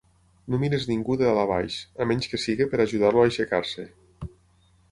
No 0.51 0.59
miris 0.61 0.87
ningú 0.91 1.17
de 1.19 1.27
dalt 1.27 1.41
a 1.41 1.43
baix, 1.51 1.75
a 2.01 2.07
menys 2.13 2.31
que 2.31 2.41
sigui 2.45 2.69
per 2.73 2.81
ajudar-lo 2.87 3.25
a 3.25 3.29
aixecar-se. 3.33 3.87